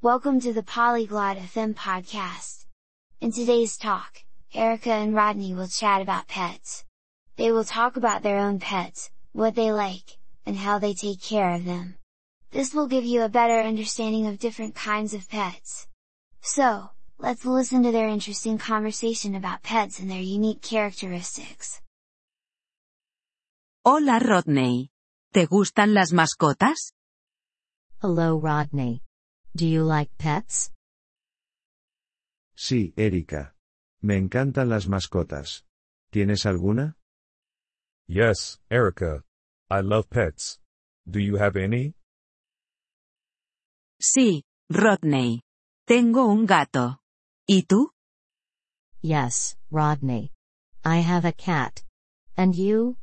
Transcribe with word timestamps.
Welcome 0.00 0.38
to 0.42 0.52
the 0.52 0.62
Polyglot 0.62 1.38
FM 1.38 1.74
podcast. 1.74 2.66
In 3.20 3.32
today's 3.32 3.76
talk, 3.76 4.22
Erika 4.54 4.92
and 4.92 5.12
Rodney 5.12 5.54
will 5.54 5.66
chat 5.66 6.00
about 6.00 6.28
pets. 6.28 6.84
They 7.34 7.50
will 7.50 7.64
talk 7.64 7.96
about 7.96 8.22
their 8.22 8.38
own 8.38 8.60
pets, 8.60 9.10
what 9.32 9.56
they 9.56 9.72
like, 9.72 10.18
and 10.46 10.56
how 10.56 10.78
they 10.78 10.94
take 10.94 11.20
care 11.20 11.52
of 11.52 11.64
them. 11.64 11.96
This 12.52 12.72
will 12.72 12.86
give 12.86 13.04
you 13.04 13.22
a 13.22 13.28
better 13.28 13.58
understanding 13.58 14.28
of 14.28 14.38
different 14.38 14.76
kinds 14.76 15.14
of 15.14 15.28
pets. 15.28 15.88
So, 16.42 16.90
let's 17.18 17.44
listen 17.44 17.82
to 17.82 17.90
their 17.90 18.06
interesting 18.06 18.56
conversation 18.56 19.34
about 19.34 19.64
pets 19.64 19.98
and 19.98 20.08
their 20.08 20.22
unique 20.22 20.62
characteristics. 20.62 21.80
Hola 23.84 24.20
Rodney. 24.20 24.90
¿Te 25.34 25.46
gustan 25.46 25.92
las 25.92 26.12
mascotas? 26.12 26.92
Hello 28.00 28.38
Rodney. 28.38 29.02
Do 29.58 29.66
you 29.66 29.82
like 29.82 30.08
pets? 30.18 30.70
Sí, 32.54 32.94
Erika. 32.96 33.56
Me 34.00 34.16
encantan 34.16 34.68
las 34.68 34.86
mascotas. 34.86 35.64
¿Tienes 36.12 36.46
alguna? 36.46 36.96
Yes, 38.06 38.60
Erika. 38.70 39.24
I 39.68 39.80
love 39.80 40.08
pets. 40.08 40.60
Do 41.10 41.18
you 41.18 41.38
have 41.38 41.56
any? 41.56 41.94
Sí, 44.00 44.44
Rodney. 44.70 45.42
Tengo 45.88 46.26
un 46.26 46.46
gato. 46.46 47.00
¿Y 47.48 47.64
tú? 47.64 47.90
Yes, 49.02 49.58
Rodney. 49.72 50.30
I 50.84 51.00
have 51.00 51.24
a 51.26 51.32
cat. 51.32 51.82
And 52.36 52.54
you? 52.54 52.96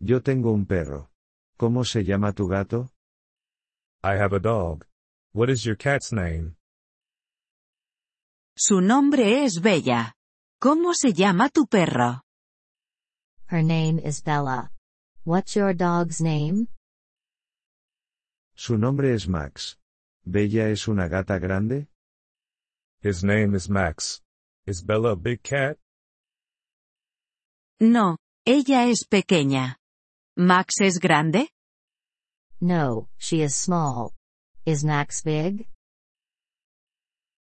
Yo 0.00 0.20
tengo 0.20 0.52
un 0.52 0.66
perro. 0.66 1.08
¿Cómo 1.56 1.82
se 1.86 2.04
llama 2.04 2.34
tu 2.34 2.46
gato? 2.46 2.90
I 4.02 4.16
have 4.16 4.32
a 4.32 4.40
dog. 4.40 4.84
What 5.32 5.50
is 5.50 5.64
your 5.66 5.76
cat's 5.76 6.12
name? 6.12 6.56
Su 8.56 8.80
nombre 8.80 9.44
es 9.44 9.60
Bella. 9.60 10.14
¿Cómo 10.60 10.94
se 10.94 11.12
llama 11.12 11.50
tu 11.50 11.66
perro? 11.66 12.22
Her 13.48 13.62
name 13.62 13.98
is 13.98 14.22
Bella. 14.22 14.70
What's 15.24 15.54
your 15.56 15.74
dog's 15.74 16.20
name? 16.20 16.68
Su 18.56 18.78
nombre 18.78 19.12
es 19.12 19.28
Max. 19.28 19.76
¿Bella 20.24 20.68
es 20.70 20.88
una 20.88 21.08
gata 21.08 21.38
grande? 21.38 21.88
His 23.02 23.22
name 23.22 23.54
is 23.54 23.68
Max. 23.68 24.22
Is 24.66 24.82
Bella 24.82 25.10
a 25.10 25.16
big 25.16 25.42
cat? 25.42 25.76
No, 27.80 28.16
ella 28.46 28.88
es 28.88 29.04
pequeña. 29.04 29.76
¿Max 30.36 30.80
es 30.80 30.98
grande? 30.98 31.48
No, 32.60 33.08
she 33.18 33.42
is 33.42 33.54
small. 33.54 34.14
Is 34.64 34.82
Max 34.84 35.22
big? 35.22 35.68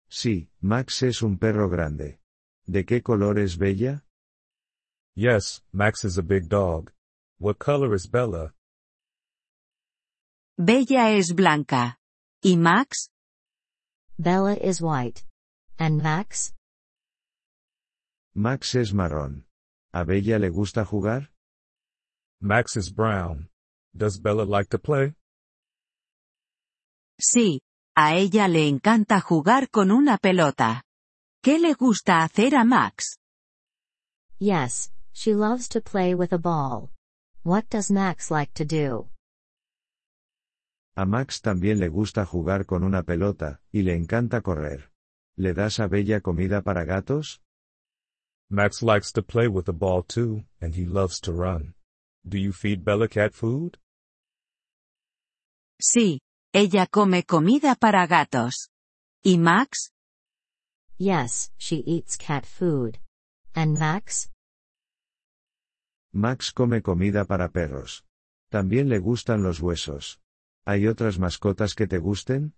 Sí, 0.10 0.48
Max 0.62 1.04
es 1.04 1.22
un 1.22 1.38
perro 1.38 1.70
grande. 1.70 2.20
¿De 2.66 2.86
qué 2.86 3.02
color 3.04 3.38
es 3.38 3.58
Bella? 3.58 4.04
Yes, 5.16 5.62
Max 5.74 6.06
is 6.06 6.18
a 6.18 6.22
big 6.24 6.48
dog. 6.48 6.92
What 7.40 7.60
color 7.60 7.94
is 7.94 8.08
Bella? 8.08 8.54
Bella 10.58 11.12
es 11.18 11.34
blanca. 11.34 11.98
¿Y 12.44 12.56
Max? 12.56 13.10
Bella 14.18 14.56
is 14.56 14.82
white. 14.82 15.24
And 15.78 16.02
Max? 16.02 16.54
Max 18.34 18.76
es 18.76 18.94
marrón. 18.94 19.44
¿A 19.94 20.06
Bella 20.06 20.40
le 20.40 20.50
gusta 20.50 20.86
jugar? 20.86 21.30
Max 22.40 22.78
is 22.78 22.90
brown. 22.90 23.51
Does 23.96 24.18
Bella 24.20 24.44
like 24.44 24.70
to 24.70 24.80
play? 24.80 25.14
Sí, 27.20 27.60
a 27.96 28.16
ella 28.16 28.48
le 28.48 28.68
encanta 28.68 29.20
jugar 29.22 29.70
con 29.70 29.92
una 29.92 30.18
pelota. 30.18 30.84
¿Qué 31.44 31.60
le 31.60 31.74
gusta 31.74 32.24
hacer 32.24 32.56
a 32.56 32.64
Max? 32.64 33.18
Yes, 34.40 34.92
she 35.12 35.34
loves 35.34 35.68
to 35.70 35.82
play 35.82 36.16
with 36.16 36.34
a 36.34 36.38
ball. 36.38 36.90
What 37.44 37.70
does 37.70 37.92
Max 37.92 38.32
like 38.32 38.54
to 38.54 38.66
do? 38.66 39.10
A 40.96 41.06
Max 41.06 41.42
también 41.42 41.80
le 41.80 41.90
gusta 41.90 42.26
jugar 42.26 42.66
con 42.66 42.84
una 42.84 43.04
pelota, 43.04 43.60
y 43.72 43.82
le 43.82 43.96
encanta 43.96 44.42
correr. 44.42 44.92
¿Le 45.38 45.54
das 45.54 45.80
a 45.80 45.88
Bella 45.88 46.22
comida 46.22 46.62
para 46.62 46.86
gatos? 46.86 47.42
Max 48.50 48.82
likes 48.82 49.12
to 49.14 49.22
play 49.22 49.48
with 49.48 49.66
the 49.66 49.74
ball 49.74 50.04
too, 50.04 50.44
and 50.60 50.76
he 50.76 50.86
loves 50.86 51.20
to 51.22 51.32
run. 51.32 51.74
Do 52.28 52.38
you 52.38 52.52
feed 52.52 52.84
Bella 52.84 53.08
cat 53.08 53.34
food? 53.34 53.78
Sí, 55.82 56.20
ella 56.54 56.86
come 56.86 57.24
comida 57.24 57.76
para 57.76 58.06
gatos. 58.06 58.70
¿Y 59.24 59.38
Max? 59.40 59.92
Yes, 60.98 61.52
she 61.58 61.78
eats 61.86 62.18
cat 62.18 62.46
food. 62.46 63.00
And 63.56 63.80
Max? 63.80 64.30
Max 66.14 66.52
come 66.52 66.82
comida 66.82 67.26
para 67.26 67.50
perros. 67.50 68.06
También 68.52 68.90
le 68.90 69.00
gustan 69.00 69.44
los 69.44 69.60
huesos. 69.60 70.20
¿Hay 70.66 70.88
otras 70.88 71.18
mascotas 71.18 71.74
que 71.74 71.88
te 71.88 71.98
gusten? 71.98 72.54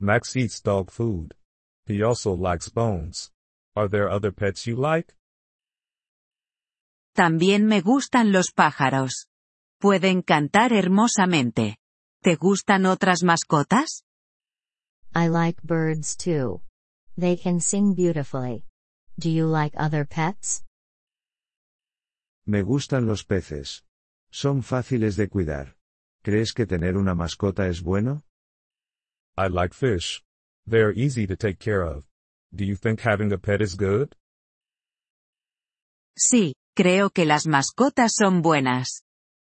Max 0.00 0.36
eats 0.36 0.62
dog 0.62 0.90
food. 0.90 1.34
He 1.86 2.02
also 2.02 2.34
likes 2.34 2.70
bones. 2.70 3.32
Are 3.74 3.88
there 3.88 4.08
other 4.08 4.32
pets 4.32 4.64
you 4.66 4.76
like? 4.76 5.14
También 7.14 7.66
me 7.66 7.80
gustan 7.80 8.32
los 8.32 8.52
pájaros. 8.52 9.26
Pueden 9.78 10.22
cantar 10.22 10.72
hermosamente. 10.72 11.76
¿Te 12.22 12.36
gustan 12.36 12.86
otras 12.86 13.22
mascotas? 13.22 14.02
I 15.14 15.28
like 15.28 15.62
birds 15.62 16.16
too. 16.16 16.60
They 17.16 17.36
can 17.36 17.60
sing 17.60 17.94
beautifully. 17.94 18.64
Do 19.18 19.30
you 19.30 19.46
like 19.46 19.74
other 19.76 20.04
pets? 20.04 20.62
Me 22.46 22.62
gustan 22.62 23.06
los 23.06 23.24
peces. 23.24 23.84
Son 24.30 24.62
fáciles 24.62 25.16
de 25.16 25.28
cuidar. 25.28 25.76
¿Crees 26.22 26.52
que 26.52 26.66
tener 26.66 26.96
una 26.96 27.14
mascota 27.14 27.68
es 27.68 27.80
bueno? 27.82 28.24
I 29.38 29.48
like 29.48 29.74
fish. 29.74 30.22
They 30.66 30.80
are 30.80 30.92
easy 30.92 31.26
to 31.26 31.36
take 31.36 31.58
care 31.58 31.82
of. 31.82 32.04
Do 32.54 32.64
you 32.64 32.76
think 32.76 33.00
having 33.00 33.32
a 33.32 33.38
pet 33.38 33.60
is 33.62 33.76
good? 33.76 34.14
Sí, 36.18 36.54
creo 36.74 37.10
que 37.10 37.24
las 37.24 37.46
mascotas 37.46 38.12
son 38.18 38.42
buenas. 38.42 39.02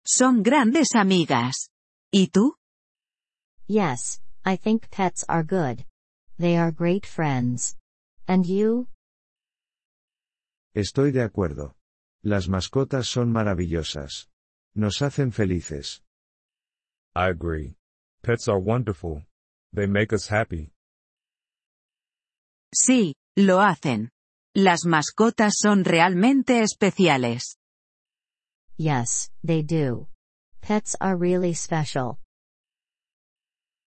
Son 0.06 0.42
grandes 0.44 0.96
amigas. 0.96 1.70
¿Y 2.14 2.28
tú? 2.28 2.54
Yes, 3.68 4.22
I 4.46 4.56
think 4.56 4.92
pets 4.92 5.26
are 5.28 5.42
good. 5.44 5.84
They 6.38 6.56
are 6.56 6.72
great 6.72 7.08
friends. 7.08 7.76
And 8.28 8.46
you? 8.46 8.88
Estoy 10.76 11.12
de 11.12 11.24
acuerdo. 11.24 11.74
Las 12.24 12.48
mascotas 12.48 13.08
son 13.08 13.32
maravillosas. 13.32 14.30
Nos 14.76 15.02
hacen 15.02 15.32
felices. 15.32 16.04
I 17.16 17.30
agree. 17.30 17.78
Pets 18.22 18.48
are 18.48 18.60
wonderful. 18.60 19.24
They 19.74 19.88
make 19.88 20.14
us 20.14 20.28
happy. 20.28 20.72
Sí, 22.72 23.16
lo 23.36 23.60
hacen. 23.60 24.12
Las 24.56 24.86
mascotas 24.86 25.56
son 25.60 25.84
realmente 25.84 26.62
especiales. 26.62 27.58
Yes, 28.78 29.32
they 29.44 29.64
do. 29.64 30.13
Pets 30.64 30.96
are 31.02 31.18
really 31.18 31.52
special. 31.54 32.20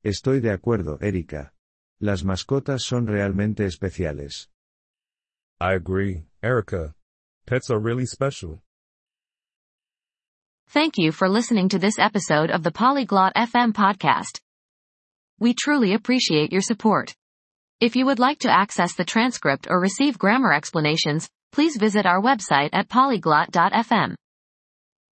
Estoy 0.03 0.41
de 0.41 0.51
acuerdo, 0.51 0.99
Erika. 1.03 1.53
Las 2.01 2.23
mascotas 2.25 2.81
son 2.81 3.07
realmente 3.07 3.67
especiales. 3.67 4.49
I 5.61 5.75
agree, 5.75 6.25
Erika. 6.43 6.95
Pets 7.45 7.69
are 7.69 7.79
really 7.79 8.07
special. 8.07 8.63
Thank 10.69 10.97
you 10.97 11.13
for 11.13 11.29
listening 11.29 11.69
to 11.69 11.79
this 11.79 11.99
episode 11.99 12.51
of 12.51 12.63
the 12.63 12.73
Polyglot 12.73 13.35
FM 13.35 13.75
podcast. 13.75 14.41
We 15.39 15.53
truly 15.53 15.93
appreciate 15.93 16.51
your 16.51 16.63
support. 16.63 17.15
If 17.79 17.95
you 17.95 18.07
would 18.07 18.19
like 18.19 18.39
to 18.39 18.51
access 18.51 18.95
the 18.95 19.05
transcript 19.05 19.67
or 19.69 19.81
receive 19.81 20.17
grammar 20.17 20.55
explanations, 20.55 21.29
please 21.53 21.77
visit 21.77 22.07
our 22.07 22.23
website 22.23 22.71
at 22.73 22.89
polyglot.fm. 22.89 24.15